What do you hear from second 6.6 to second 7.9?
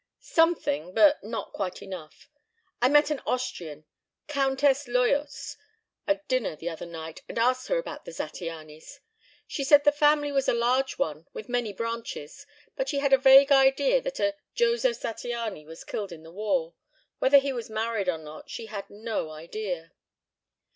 other night and asked her